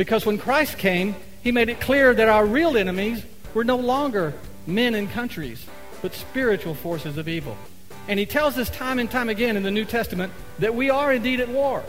[0.00, 4.32] Because when Christ came, he made it clear that our real enemies were no longer
[4.66, 5.66] men and countries,
[6.00, 7.54] but spiritual forces of evil.
[8.08, 11.12] And he tells us time and time again in the New Testament that we are
[11.12, 11.84] indeed at war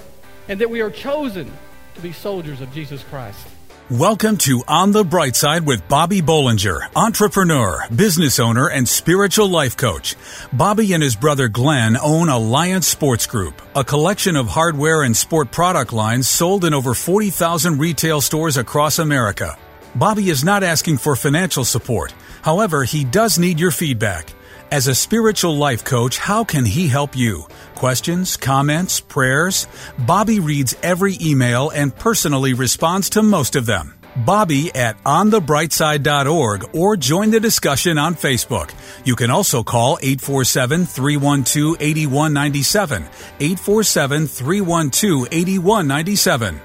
[0.50, 1.50] and that we are chosen
[1.96, 3.48] to be soldiers of Jesus Christ.
[3.92, 9.76] Welcome to On the Bright Side with Bobby Bollinger, entrepreneur, business owner, and spiritual life
[9.76, 10.16] coach.
[10.54, 15.52] Bobby and his brother Glenn own Alliance Sports Group, a collection of hardware and sport
[15.52, 19.58] product lines sold in over 40,000 retail stores across America.
[19.94, 22.14] Bobby is not asking for financial support.
[22.44, 24.34] However, he does need your feedback.
[24.72, 27.46] As a spiritual life coach, how can he help you?
[27.76, 29.68] Questions, comments, prayers?
[30.00, 33.96] Bobby reads every email and personally responds to most of them.
[34.16, 38.74] Bobby at onthebrightside.org or join the discussion on Facebook.
[39.04, 43.04] You can also call 847 312 8197.
[43.42, 46.62] 847 312 8197.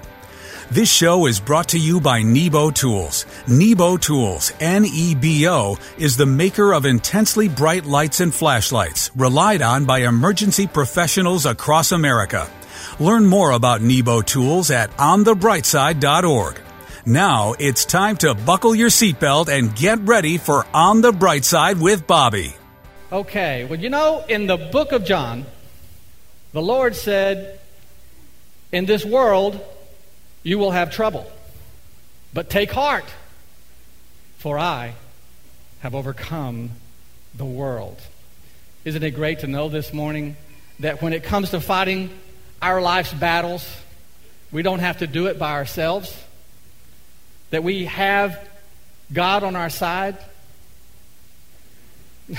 [0.69, 3.25] This show is brought to you by Nebo Tools.
[3.47, 9.99] Nebo Tools, N-E-B-O, is the maker of intensely bright lights and flashlights, relied on by
[9.99, 12.49] emergency professionals across America.
[12.99, 16.59] Learn more about Nebo Tools at onthebrightside.org.
[17.05, 21.79] Now it's time to buckle your seatbelt and get ready for On the Bright Side
[21.79, 22.57] with Bobby.
[23.09, 25.45] Okay, well, you know, in the book of John,
[26.51, 27.57] the Lord said,
[28.73, 29.63] In this world,
[30.47, 31.29] you will have trouble.
[32.33, 33.03] But take heart,
[34.37, 34.93] for I
[35.81, 36.71] have overcome
[37.35, 37.99] the world.
[38.85, 40.37] Isn't it great to know this morning
[40.79, 42.17] that when it comes to fighting
[42.61, 43.67] our life's battles,
[44.49, 46.17] we don't have to do it by ourselves?
[47.49, 48.39] That we have
[49.11, 50.15] God on our side?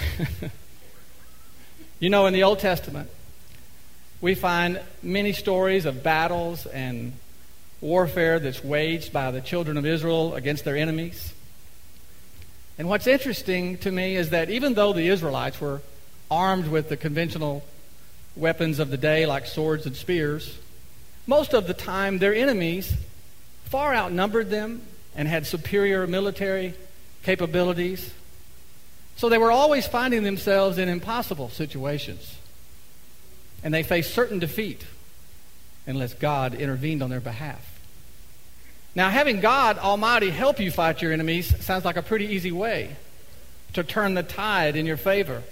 [2.01, 3.11] you know, in the Old Testament,
[4.23, 7.13] we find many stories of battles and
[7.81, 11.33] warfare that's waged by the children of Israel against their enemies.
[12.77, 15.83] And what's interesting to me is that even though the Israelites were
[16.31, 17.65] armed with the conventional
[18.37, 20.59] weapons of the day, like swords and spears,
[21.27, 22.93] most of the time their enemies
[23.65, 24.83] far outnumbered them
[25.15, 26.75] and had superior military
[27.23, 28.13] capabilities.
[29.17, 32.37] So they were always finding themselves in impossible situations.
[33.65, 34.85] And they faced certain defeat
[35.89, 37.81] unless God intervened on their behalf.
[38.95, 42.95] Now, having God Almighty help you fight your enemies sounds like a pretty easy way
[43.73, 45.43] to turn the tide in your favor.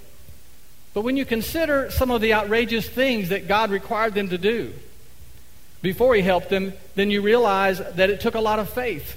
[0.95, 4.73] But when you consider some of the outrageous things that God required them to do
[5.81, 9.17] before He helped them, then you realize that it took a lot of faith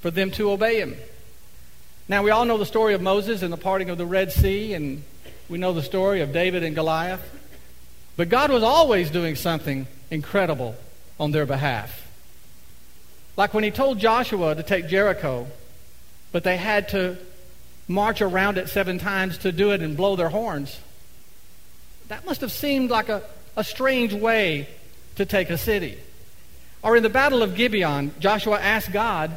[0.00, 0.96] for them to obey Him.
[2.08, 4.74] Now, we all know the story of Moses and the parting of the Red Sea,
[4.74, 5.02] and
[5.48, 7.22] we know the story of David and Goliath.
[8.16, 10.74] But God was always doing something incredible
[11.18, 12.08] on their behalf.
[13.36, 15.46] Like when he told Joshua to take Jericho,
[16.32, 17.16] but they had to
[17.88, 20.78] march around it seven times to do it and blow their horns.
[22.08, 23.22] That must have seemed like a,
[23.56, 24.68] a strange way
[25.16, 25.98] to take a city.
[26.82, 29.36] Or in the Battle of Gibeon, Joshua asked God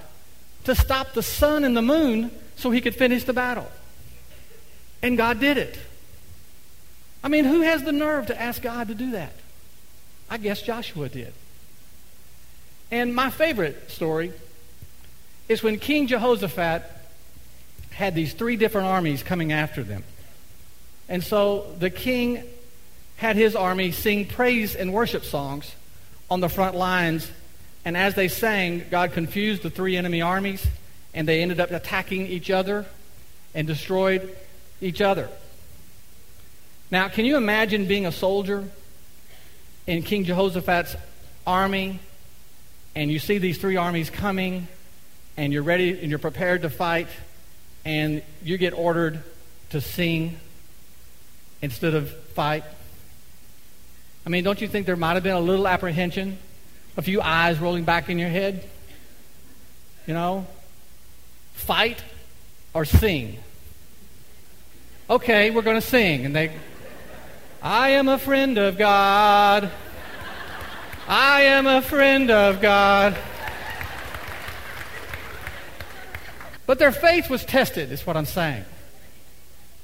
[0.65, 3.69] to stop the sun and the moon so he could finish the battle.
[5.01, 5.79] And God did it.
[7.23, 9.33] I mean, who has the nerve to ask God to do that?
[10.29, 11.33] I guess Joshua did.
[12.91, 14.31] And my favorite story
[15.49, 16.83] is when King Jehoshaphat
[17.91, 20.03] had these three different armies coming after them.
[21.09, 22.43] And so the king
[23.17, 25.73] had his army sing praise and worship songs
[26.29, 27.29] on the front lines.
[27.85, 30.65] And as they sang, God confused the three enemy armies,
[31.13, 32.85] and they ended up attacking each other
[33.55, 34.35] and destroyed
[34.81, 35.29] each other.
[36.91, 38.69] Now, can you imagine being a soldier
[39.87, 40.95] in King Jehoshaphat's
[41.45, 41.99] army
[42.97, 44.67] and you see these three armies coming,
[45.37, 47.07] and you're ready and you're prepared to fight,
[47.85, 49.21] and you get ordered
[49.69, 50.39] to sing
[51.61, 52.63] instead of fight.
[54.25, 56.39] I mean, don't you think there might have been a little apprehension,
[56.97, 58.67] a few eyes rolling back in your head?
[60.07, 60.47] You know,
[61.53, 62.03] fight
[62.73, 63.37] or sing?
[65.07, 66.25] Okay, we're going to sing.
[66.25, 66.51] And they,
[67.61, 69.71] I am a friend of God.
[71.07, 73.17] I am a friend of God.
[76.67, 78.65] But their faith was tested, is what I'm saying.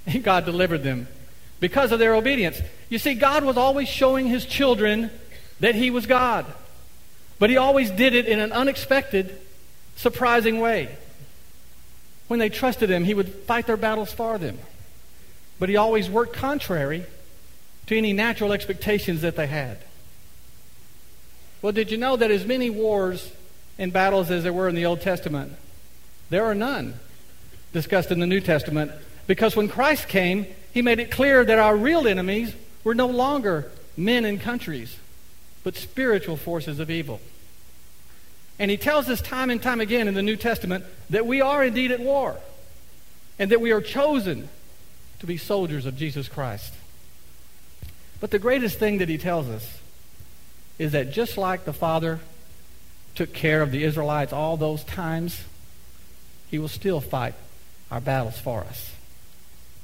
[0.05, 1.07] And God delivered them
[1.59, 2.61] because of their obedience.
[2.89, 5.09] You see, God was always showing his children
[5.61, 6.45] that he was God.
[7.39, 9.39] But he always did it in an unexpected,
[9.95, 10.89] surprising way.
[12.27, 14.59] When they trusted him, he would fight their battles for them.
[15.57, 17.05] But he always worked contrary
[17.87, 19.77] to any natural expectations that they had.
[21.61, 23.31] Well, did you know that as many wars
[23.77, 25.53] and battles as there were in the Old Testament.
[26.29, 26.95] There are none
[27.71, 28.91] discussed in the New Testament
[29.27, 32.53] because when Christ came, he made it clear that our real enemies
[32.83, 34.97] were no longer men and countries,
[35.63, 37.19] but spiritual forces of evil.
[38.59, 41.63] And he tells us time and time again in the New Testament that we are
[41.63, 42.37] indeed at war
[43.39, 44.49] and that we are chosen
[45.19, 46.73] to be soldiers of Jesus Christ.
[48.23, 49.79] But the greatest thing that he tells us
[50.79, 52.21] is that just like the Father
[53.15, 55.43] took care of the Israelites all those times,
[56.49, 57.33] he will still fight
[57.91, 58.93] our battles for us.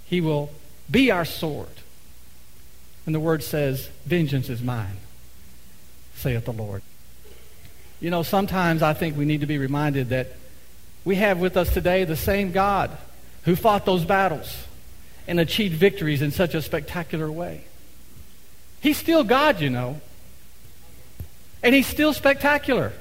[0.05, 0.51] He will
[0.89, 1.67] be our sword.
[3.05, 4.99] And the word says, Vengeance is mine,
[6.15, 6.81] saith the Lord.
[7.99, 10.37] You know, sometimes I think we need to be reminded that
[11.03, 12.97] we have with us today the same God
[13.43, 14.63] who fought those battles
[15.27, 17.65] and achieved victories in such a spectacular way.
[18.81, 20.01] He's still God, you know.
[21.61, 22.93] And he's still spectacular.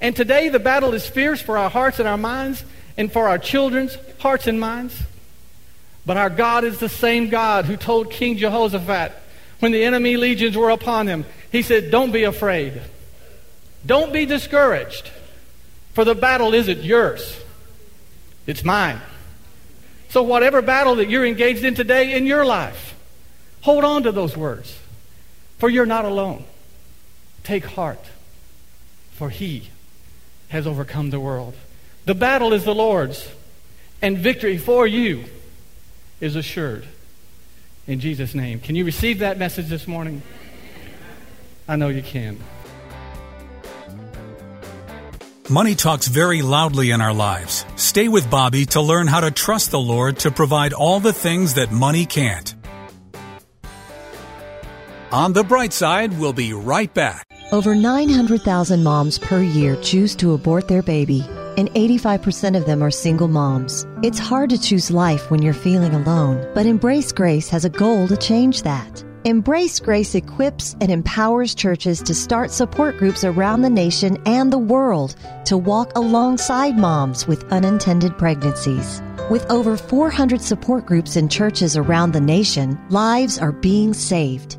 [0.00, 2.64] And today the battle is fierce for our hearts and our minds
[2.96, 5.00] and for our children's hearts and minds.
[6.06, 9.12] But our God is the same God who told King Jehoshaphat
[9.58, 12.80] when the enemy legions were upon him, he said, Don't be afraid.
[13.84, 15.10] Don't be discouraged,
[15.94, 17.40] for the battle isn't yours,
[18.46, 19.00] it's mine.
[20.10, 22.97] So, whatever battle that you're engaged in today in your life,
[23.62, 24.78] hold on to those words,
[25.58, 26.44] for you're not alone.
[27.44, 28.04] Take heart,
[29.12, 29.70] for He
[30.48, 31.54] has overcome the world.
[32.04, 33.28] The battle is the Lord's,
[34.00, 35.24] and victory for you
[36.20, 36.86] is assured.
[37.86, 38.60] In Jesus' name.
[38.60, 40.22] Can you receive that message this morning?
[41.66, 42.38] I know you can.
[45.50, 47.64] Money talks very loudly in our lives.
[47.76, 51.54] Stay with Bobby to learn how to trust the Lord to provide all the things
[51.54, 52.54] that money can't.
[55.10, 57.26] On the bright side, we'll be right back.
[57.50, 61.24] Over 900,000 moms per year choose to abort their baby,
[61.56, 63.86] and 85% of them are single moms.
[64.02, 68.06] It's hard to choose life when you're feeling alone, but Embrace Grace has a goal
[68.06, 69.02] to change that.
[69.24, 74.58] Embrace Grace equips and empowers churches to start support groups around the nation and the
[74.58, 75.16] world
[75.46, 79.00] to walk alongside moms with unintended pregnancies.
[79.30, 84.58] With over 400 support groups in churches around the nation, lives are being saved.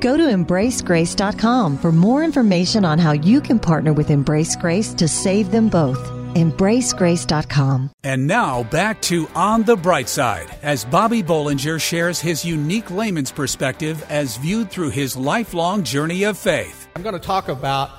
[0.00, 5.06] Go to embracegrace.com for more information on how you can partner with Embrace Grace to
[5.06, 5.98] save them both.
[6.34, 7.90] EmbraceGrace.com.
[8.02, 13.30] And now back to On the Bright Side as Bobby Bollinger shares his unique layman's
[13.30, 16.88] perspective as viewed through his lifelong journey of faith.
[16.96, 17.90] I'm going to talk about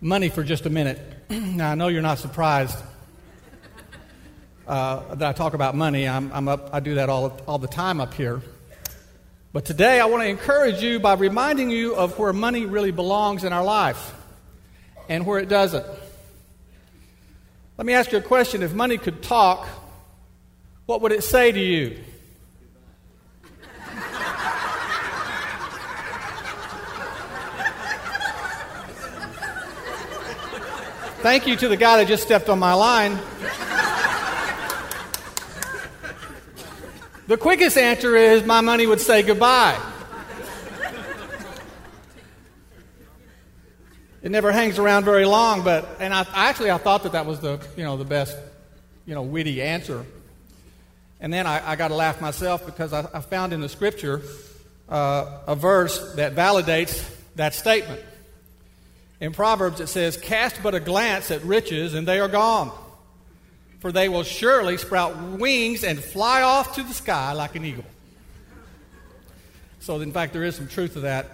[0.00, 0.98] money for just a minute.
[1.30, 2.78] now, I know you're not surprised
[4.66, 6.08] uh, that I talk about money.
[6.08, 8.42] I'm, I'm up, I do that all, all the time up here.
[9.54, 13.44] But today I want to encourage you by reminding you of where money really belongs
[13.44, 14.12] in our life
[15.08, 15.86] and where it doesn't.
[17.78, 18.64] Let me ask you a question.
[18.64, 19.68] If money could talk,
[20.86, 21.96] what would it say to you?
[31.22, 33.20] Thank you to the guy that just stepped on my line.
[37.26, 39.80] The quickest answer is my money would say goodbye.
[44.22, 47.40] It never hangs around very long, but and I actually I thought that that was
[47.40, 48.36] the you know the best
[49.06, 50.04] you know witty answer.
[51.18, 54.20] And then I, I got to laugh myself because I, I found in the scripture
[54.90, 58.02] uh, a verse that validates that statement.
[59.20, 62.70] In Proverbs it says, "Cast but a glance at riches, and they are gone."
[63.84, 67.84] For they will surely sprout wings and fly off to the sky like an eagle.
[69.80, 71.26] So, in fact, there is some truth to that,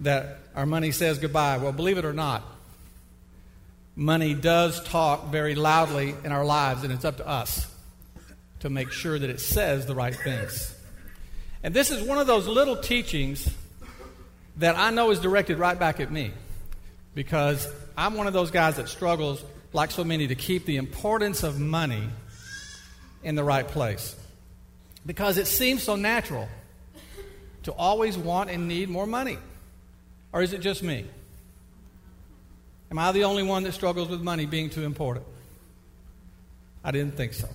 [0.00, 1.58] that our money says goodbye.
[1.58, 2.42] Well, believe it or not,
[3.96, 7.70] money does talk very loudly in our lives, and it's up to us
[8.60, 10.74] to make sure that it says the right things.
[11.62, 13.46] And this is one of those little teachings
[14.56, 16.32] that I know is directed right back at me
[17.14, 21.42] because I'm one of those guys that struggles like so many, to keep the importance
[21.42, 22.08] of money
[23.22, 24.16] in the right place.
[25.06, 26.48] Because it seems so natural
[27.64, 29.38] to always want and need more money.
[30.32, 31.06] Or is it just me?
[32.90, 35.26] Am I the only one that struggles with money being too important?
[36.82, 37.48] I didn't think so.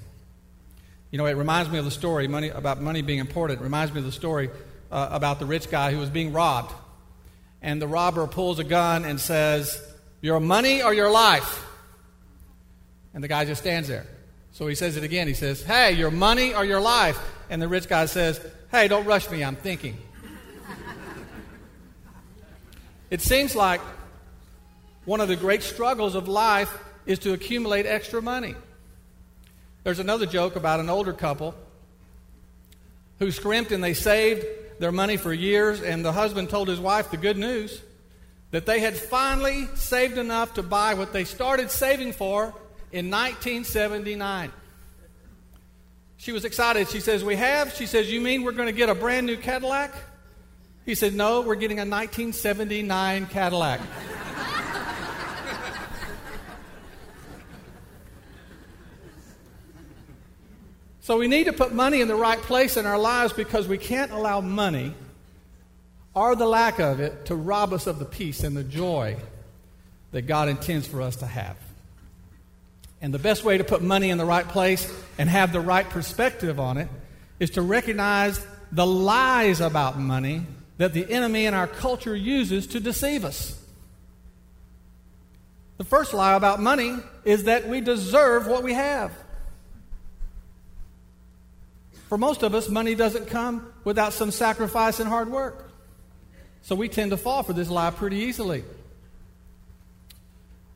[1.11, 3.59] You know, it reminds me of the story money, about money being important.
[3.59, 4.49] It reminds me of the story
[4.91, 6.73] uh, about the rich guy who was being robbed.
[7.61, 9.81] And the robber pulls a gun and says,
[10.21, 11.64] Your money or your life?
[13.15, 14.05] And the guy just stands there.
[14.51, 15.27] So he says it again.
[15.27, 17.17] He says, Hey, your money or your life?
[17.49, 19.97] And the rich guy says, Hey, don't rush me, I'm thinking.
[23.09, 23.81] it seems like
[25.05, 28.53] one of the great struggles of life is to accumulate extra money.
[29.83, 31.55] There's another joke about an older couple
[33.19, 34.45] who scrimped and they saved
[34.79, 37.81] their money for years, and the husband told his wife the good news
[38.51, 42.53] that they had finally saved enough to buy what they started saving for
[42.95, 44.51] in 1979.
[46.15, 46.87] She was excited.
[46.87, 47.73] She says, We have.
[47.73, 49.93] She says, You mean we're going to get a brand new Cadillac?
[50.85, 53.81] He said, No, we're getting a 1979 Cadillac.
[61.01, 63.77] so we need to put money in the right place in our lives because we
[63.77, 64.93] can't allow money
[66.13, 69.17] or the lack of it to rob us of the peace and the joy
[70.13, 71.57] that God intends for us to have.
[73.05, 75.87] And the best way to put money in the right place and have the right
[75.87, 76.87] perspective on it
[77.39, 80.41] is to recognize the lies about money
[80.77, 83.61] that the enemy in our culture uses to deceive us.
[85.77, 89.11] The first lie about money is that we deserve what we have.
[92.09, 95.69] For most of us, money doesn't come without some sacrifice and hard work.
[96.63, 98.63] So we tend to fall for this lie pretty easily.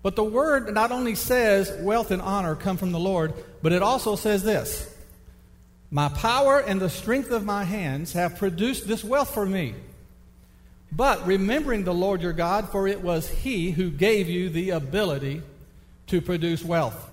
[0.01, 3.81] But the word not only says wealth and honor come from the Lord, but it
[3.81, 4.93] also says this
[5.91, 9.75] My power and the strength of my hands have produced this wealth for me.
[10.91, 15.43] But remembering the Lord your God, for it was He who gave you the ability
[16.07, 17.05] to produce wealth.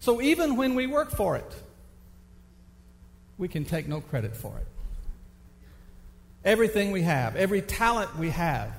[0.00, 1.54] So even when we work for it,
[3.38, 4.66] we can take no credit for it.
[6.44, 8.72] Everything we have, every talent we have,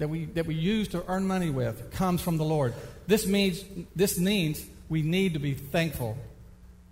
[0.00, 2.72] that we, that we use to earn money with comes from the Lord.
[3.06, 3.62] This means,
[3.94, 6.16] this means we need to be thankful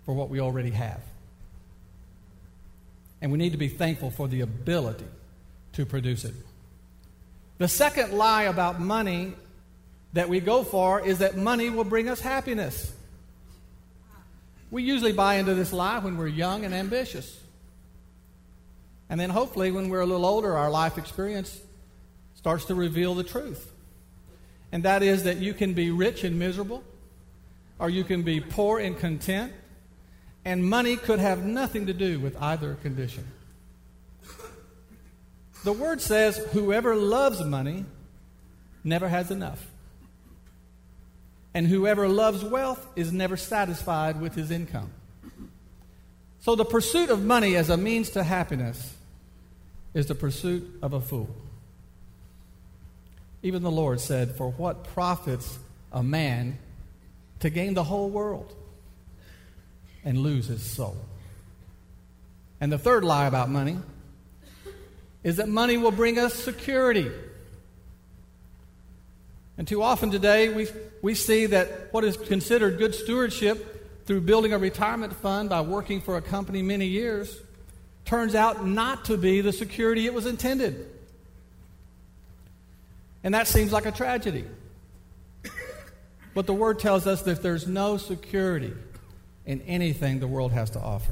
[0.05, 1.01] for what we already have.
[3.19, 5.07] And we need to be thankful for the ability
[5.73, 6.35] to produce it.
[7.57, 9.33] The second lie about money
[10.13, 12.93] that we go for is that money will bring us happiness.
[14.69, 17.39] We usually buy into this lie when we're young and ambitious.
[19.09, 21.59] And then hopefully, when we're a little older, our life experience
[22.39, 23.69] starts to reveal the truth.
[24.71, 26.85] And that is that you can be rich and miserable,
[27.77, 29.51] or you can be poor and content,
[30.45, 33.27] and money could have nothing to do with either condition.
[35.65, 37.83] The word says, whoever loves money
[38.85, 39.67] never has enough.
[41.53, 44.91] And whoever loves wealth is never satisfied with his income.
[46.39, 48.95] So the pursuit of money as a means to happiness
[49.93, 51.35] is the pursuit of a fool.
[53.41, 55.57] Even the Lord said, For what profits
[55.91, 56.57] a man
[57.39, 58.53] to gain the whole world
[60.03, 60.97] and lose his soul?
[62.61, 63.77] And the third lie about money
[65.23, 67.09] is that money will bring us security.
[69.57, 70.67] And too often today, we,
[71.01, 76.01] we see that what is considered good stewardship through building a retirement fund by working
[76.01, 77.37] for a company many years
[78.05, 80.89] turns out not to be the security it was intended.
[83.23, 84.45] And that seems like a tragedy.
[86.33, 88.73] But the word tells us that there's no security
[89.45, 91.11] in anything the world has to offer.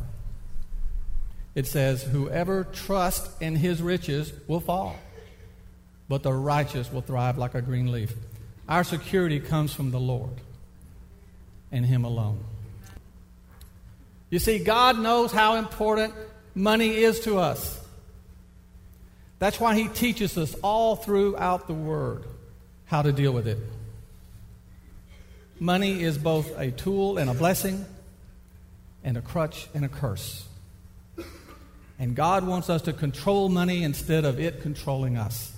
[1.56, 4.96] It says, Whoever trusts in his riches will fall,
[6.08, 8.14] but the righteous will thrive like a green leaf.
[8.70, 10.42] Our security comes from the Lord
[11.72, 12.44] and Him alone.
[14.30, 16.14] You see, God knows how important
[16.54, 17.80] money is to us.
[19.39, 22.24] That's why he teaches us all throughout the Word
[22.86, 23.60] how to deal with it.
[25.60, 27.86] Money is both a tool and a blessing,
[29.03, 30.46] and a crutch and a curse.
[31.98, 35.51] And God wants us to control money instead of it controlling us.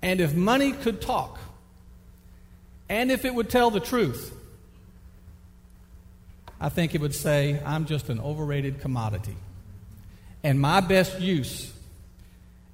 [0.00, 1.38] And if money could talk,
[2.88, 4.34] and if it would tell the truth,
[6.60, 9.36] I think it would say, I'm just an overrated commodity.
[10.42, 11.73] And my best use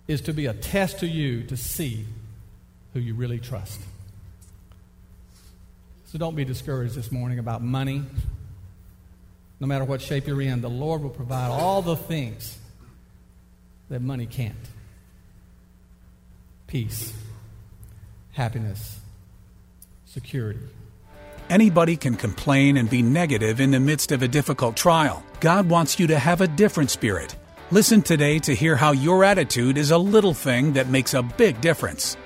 [0.06, 2.04] is to be a test to you to see
[2.92, 3.80] who you really trust.
[6.06, 8.02] So don't be discouraged this morning about money.
[9.60, 12.58] No matter what shape you're in, the Lord will provide all the things
[13.88, 14.54] that money can't
[16.66, 17.12] peace,
[18.32, 19.00] happiness,
[20.06, 20.60] security,
[21.50, 25.24] Anybody can complain and be negative in the midst of a difficult trial.
[25.40, 27.34] God wants you to have a different spirit.
[27.72, 31.60] Listen today to hear how your attitude is a little thing that makes a big
[31.60, 32.16] difference.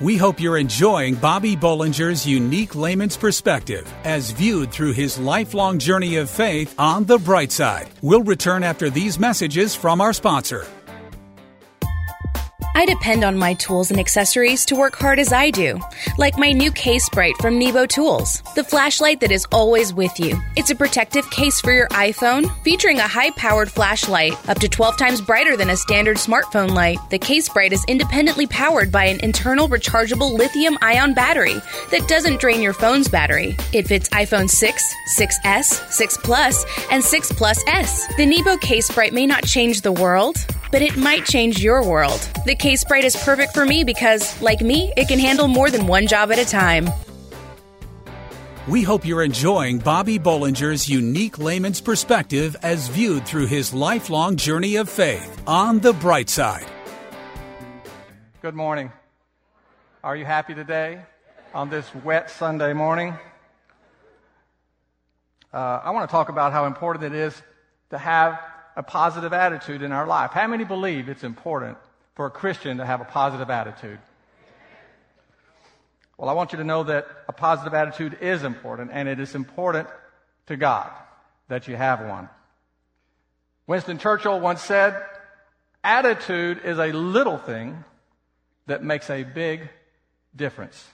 [0.00, 6.18] We hope you're enjoying Bobby Bollinger's unique layman's perspective as viewed through his lifelong journey
[6.18, 7.88] of faith on the bright side.
[8.00, 10.68] We'll return after these messages from our sponsor.
[12.76, 15.80] I depend on my tools and accessories to work hard as I do,
[16.18, 20.38] like my new CaseBrite from Nebo Tools, the flashlight that is always with you.
[20.56, 24.98] It's a protective case for your iPhone, featuring a high powered flashlight, up to 12
[24.98, 26.98] times brighter than a standard smartphone light.
[27.08, 31.58] The CaseBrite is independently powered by an internal rechargeable lithium ion battery
[31.90, 33.56] that doesn't drain your phone's battery.
[33.72, 38.06] It fits iPhone 6, 6S, 6 Plus, and 6 Plus S.
[38.18, 40.36] The Nebo CaseBrite may not change the world,
[40.76, 42.20] but it might change your world.
[42.44, 46.06] The CaseBrite is perfect for me because, like me, it can handle more than one
[46.06, 46.90] job at a time.
[48.68, 54.76] We hope you're enjoying Bobby Bollinger's unique layman's perspective as viewed through his lifelong journey
[54.76, 56.66] of faith on the bright side.
[58.42, 58.92] Good morning.
[60.04, 61.00] Are you happy today
[61.54, 63.14] on this wet Sunday morning?
[65.54, 67.42] Uh, I want to talk about how important it is
[67.88, 68.38] to have
[68.76, 70.32] a positive attitude in our life.
[70.32, 71.78] How many believe it's important
[72.14, 73.98] for a Christian to have a positive attitude?
[76.18, 79.34] Well, I want you to know that a positive attitude is important, and it is
[79.34, 79.88] important
[80.46, 80.90] to God
[81.48, 82.28] that you have one.
[83.66, 85.02] Winston Churchill once said,
[85.82, 87.84] Attitude is a little thing
[88.66, 89.68] that makes a big
[90.34, 90.84] difference.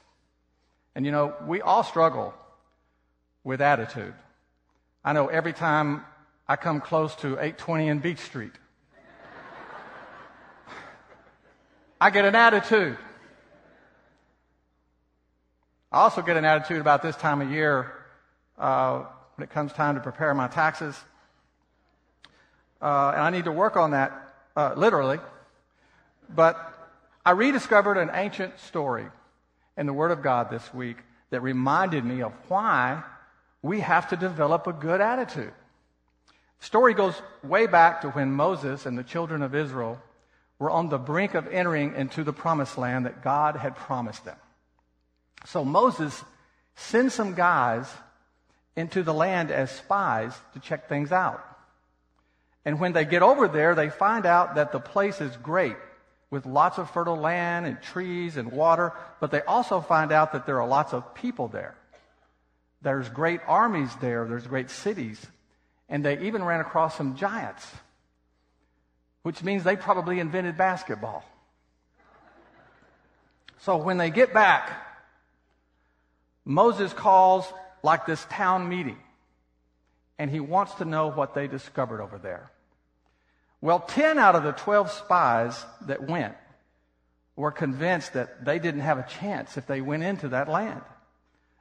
[0.94, 2.34] And you know, we all struggle
[3.44, 4.14] with attitude.
[5.04, 6.04] I know every time
[6.52, 8.52] I come close to 820 and Beach Street.
[11.98, 12.98] I get an attitude.
[15.90, 17.90] I also get an attitude about this time of year
[18.58, 19.02] uh,
[19.36, 20.94] when it comes time to prepare my taxes.
[22.82, 24.12] Uh, and I need to work on that
[24.54, 25.20] uh, literally.
[26.28, 26.58] But
[27.24, 29.06] I rediscovered an ancient story
[29.78, 30.98] in the Word of God this week
[31.30, 33.04] that reminded me of why
[33.62, 35.54] we have to develop a good attitude.
[36.62, 40.00] Story goes way back to when Moses and the children of Israel
[40.60, 44.36] were on the brink of entering into the promised land that God had promised them.
[45.44, 46.22] So Moses
[46.76, 47.92] sends some guys
[48.76, 51.44] into the land as spies to check things out.
[52.64, 55.76] And when they get over there, they find out that the place is great
[56.30, 60.46] with lots of fertile land and trees and water, but they also find out that
[60.46, 61.74] there are lots of people there.
[62.82, 65.26] There's great armies there, there's great cities.
[65.88, 67.66] And they even ran across some giants,
[69.22, 71.24] which means they probably invented basketball.
[73.58, 74.70] So when they get back,
[76.44, 77.46] Moses calls
[77.82, 78.98] like this town meeting,
[80.18, 82.50] and he wants to know what they discovered over there.
[83.60, 86.34] Well, 10 out of the 12 spies that went
[87.36, 90.82] were convinced that they didn't have a chance if they went into that land.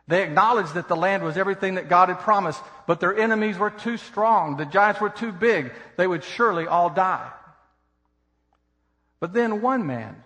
[0.07, 3.69] They acknowledged that the land was everything that God had promised, but their enemies were
[3.69, 4.57] too strong.
[4.57, 5.71] The giants were too big.
[5.95, 7.31] They would surely all die.
[9.19, 10.21] But then one man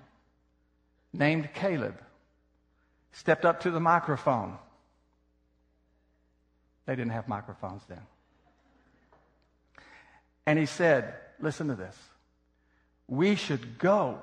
[1.13, 1.99] named Caleb
[3.11, 4.57] stepped up to the microphone.
[6.85, 8.01] They didn't have microphones then.
[10.45, 11.97] And he said, Listen to this.
[13.07, 14.21] We should go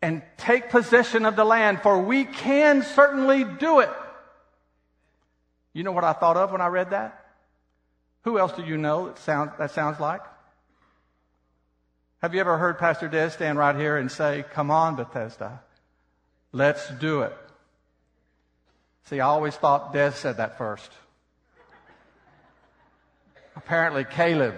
[0.00, 3.90] and take possession of the land, for we can certainly do it.
[5.78, 7.24] You know what I thought of when I read that?
[8.24, 10.22] Who else do you know that, sound, that sounds like?
[12.20, 15.60] Have you ever heard Pastor Des stand right here and say, Come on, Bethesda,
[16.50, 17.32] let's do it?
[19.04, 20.90] See, I always thought Des said that first.
[23.54, 24.56] Apparently, Caleb,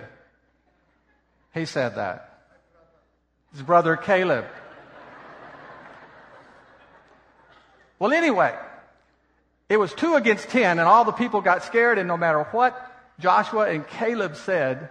[1.53, 2.45] he said that.
[3.53, 4.47] His brother Caleb.
[7.99, 8.57] Well, anyway,
[9.71, 12.75] it was two against ten, and all the people got scared, and no matter what
[13.21, 14.89] Joshua and Caleb said,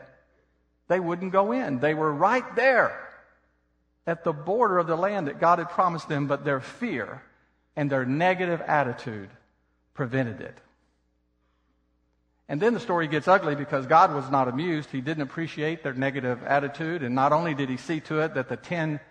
[0.88, 1.80] they wouldn't go in.
[1.80, 2.98] They were right there
[4.08, 7.22] at the border of the land that God had promised them, but their fear
[7.76, 9.30] and their negative attitude
[9.94, 10.58] prevented it.
[12.48, 14.92] And then the story gets ugly because God was not amused.
[14.92, 17.04] He didn't appreciate their negative attitude.
[17.04, 19.02] And not only did he see to it that the 10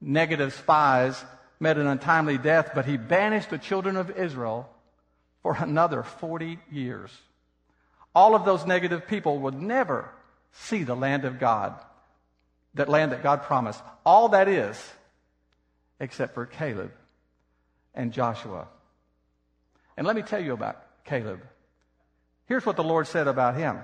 [0.00, 1.24] negative spies
[1.58, 4.68] met an untimely death, but he banished the children of Israel
[5.42, 7.10] for another 40 years.
[8.14, 10.10] All of those negative people would never
[10.52, 11.74] see the land of God,
[12.74, 13.80] that land that God promised.
[14.04, 14.76] All that is,
[15.98, 16.92] except for Caleb
[17.94, 18.66] and Joshua.
[19.96, 21.40] And let me tell you about Caleb.
[22.46, 23.78] Here's what the Lord said about him.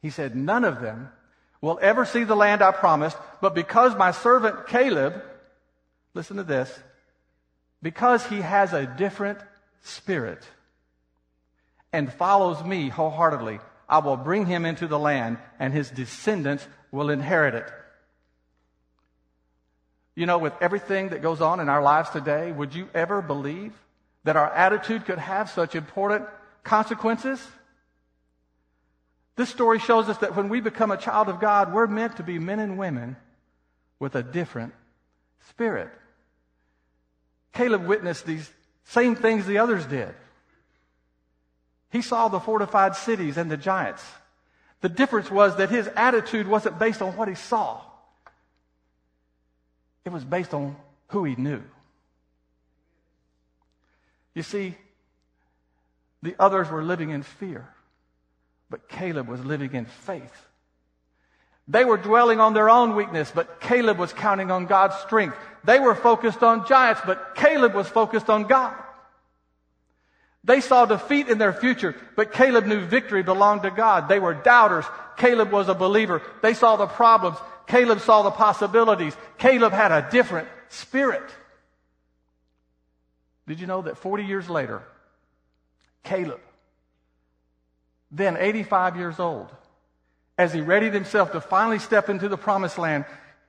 [0.00, 1.10] He said, None of them
[1.60, 5.22] will ever see the land I promised, but because my servant Caleb,
[6.14, 6.72] listen to this,
[7.82, 9.40] because he has a different
[9.86, 10.46] spirit
[11.92, 17.10] and follows me wholeheartedly, I will bring him into the land and his descendants will
[17.10, 17.70] inherit it.
[20.14, 23.72] You know, with everything that goes on in our lives today, would you ever believe
[24.24, 26.26] that our attitude could have such important
[26.64, 27.46] consequences?
[29.36, 32.22] This story shows us that when we become a child of God, we're meant to
[32.22, 33.16] be men and women
[33.98, 34.72] with a different
[35.48, 35.90] spirit.
[37.52, 38.50] Caleb witnessed these
[38.86, 40.14] same things the others did.
[41.90, 44.04] He saw the fortified cities and the giants.
[44.80, 47.80] The difference was that his attitude wasn't based on what he saw,
[50.04, 50.76] it was based on
[51.08, 51.62] who he knew.
[54.34, 54.76] You see,
[56.22, 57.66] the others were living in fear,
[58.70, 60.46] but Caleb was living in faith.
[61.68, 65.36] They were dwelling on their own weakness, but Caleb was counting on God's strength.
[65.66, 68.74] They were focused on giants, but Caleb was focused on God.
[70.44, 74.08] They saw defeat in their future, but Caleb knew victory belonged to God.
[74.08, 74.84] They were doubters.
[75.16, 76.22] Caleb was a believer.
[76.40, 77.36] They saw the problems.
[77.66, 79.16] Caleb saw the possibilities.
[79.38, 81.28] Caleb had a different spirit.
[83.48, 84.84] Did you know that 40 years later,
[86.04, 86.40] Caleb,
[88.12, 89.48] then 85 years old,
[90.38, 93.04] as he readied himself to finally step into the promised land,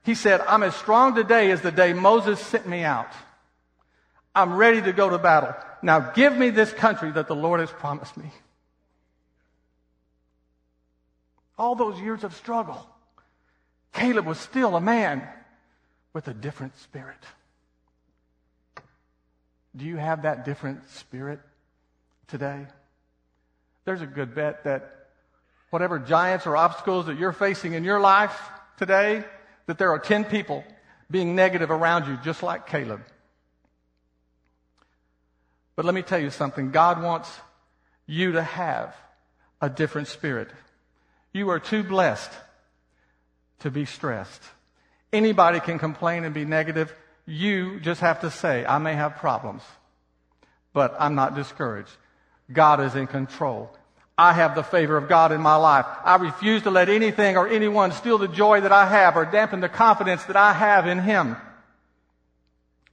[0.08, 3.12] he said, I'm as strong today as the day Moses sent me out.
[4.34, 5.54] I'm ready to go to battle.
[5.82, 8.32] Now give me this country that the Lord has promised me.
[11.58, 12.88] All those years of struggle,
[13.92, 15.28] Caleb was still a man
[16.14, 17.20] with a different spirit.
[19.76, 21.42] Do you have that different spirit
[22.28, 22.66] today?
[23.84, 25.10] There's a good bet that
[25.70, 28.40] whatever giants or obstacles that you're facing in your life
[28.78, 29.26] today,
[29.68, 30.64] that there are 10 people
[31.10, 33.02] being negative around you, just like Caleb.
[35.76, 37.30] But let me tell you something God wants
[38.08, 38.96] you to have
[39.62, 40.50] a different spirit.
[41.34, 42.32] You are too blessed
[43.60, 44.42] to be stressed.
[45.14, 46.94] Anybody can complain and be negative.
[47.26, 49.62] You just have to say, I may have problems,
[50.74, 51.92] but I'm not discouraged.
[52.52, 53.76] God is in control.
[54.18, 55.86] I have the favor of God in my life.
[56.04, 59.60] I refuse to let anything or anyone steal the joy that I have or dampen
[59.60, 61.36] the confidence that I have in Him.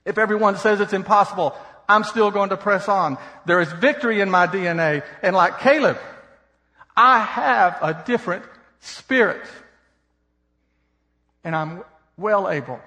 [0.05, 1.57] If everyone says it's impossible,
[1.89, 3.17] I'm still going to press on.
[3.45, 5.03] There is victory in my DNA.
[5.23, 5.97] And like Caleb,
[6.95, 8.45] I have a different
[8.79, 9.41] spirit.
[11.43, 11.83] And I'm
[12.17, 12.79] well able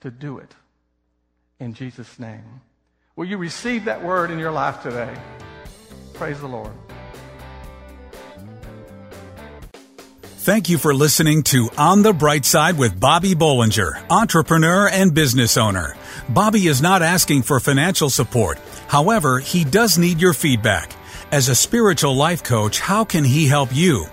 [0.00, 0.54] to do it
[1.58, 2.60] in Jesus' name.
[3.16, 5.14] Will you receive that word in your life today?
[6.16, 6.72] Praise the Lord.
[10.22, 15.56] Thank you for listening to On the Bright Side with Bobby Bollinger, entrepreneur and business
[15.56, 15.96] owner.
[16.28, 18.58] Bobby is not asking for financial support.
[18.86, 20.92] However, he does need your feedback.
[21.32, 24.06] As a spiritual life coach, how can he help you?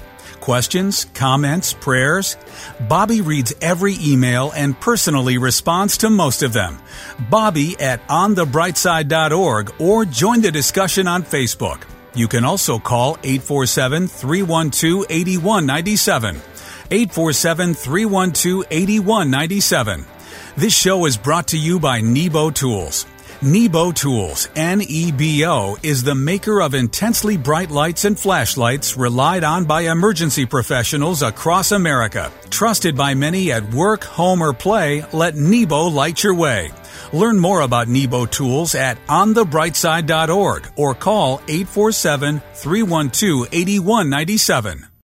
[0.44, 2.36] questions, comments, prayers?
[2.90, 6.78] Bobby reads every email and personally responds to most of them.
[7.30, 11.84] Bobby at onthebrightside.org or join the discussion on Facebook.
[12.16, 16.36] You can also call 847 312 8197.
[16.92, 20.06] 847 312 8197.
[20.56, 23.08] This show is brought to you by Nebo Tools.
[23.42, 29.82] Nebo Tools, N-E-B-O, is the maker of intensely bright lights and flashlights relied on by
[29.82, 32.32] emergency professionals across America.
[32.50, 36.72] Trusted by many at work, home, or play, let Nebo light your way.
[37.12, 44.93] Learn more about Nebo Tools at onthebrightside.org or call 847 312 8197.